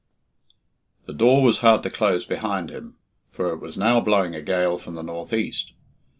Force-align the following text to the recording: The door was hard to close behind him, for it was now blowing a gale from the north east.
The 1.05 1.13
door 1.13 1.43
was 1.43 1.59
hard 1.59 1.83
to 1.83 1.91
close 1.91 2.25
behind 2.25 2.71
him, 2.71 2.95
for 3.31 3.53
it 3.53 3.59
was 3.59 3.77
now 3.77 4.01
blowing 4.01 4.33
a 4.33 4.41
gale 4.41 4.79
from 4.79 4.95
the 4.95 5.03
north 5.03 5.31
east. 5.31 5.73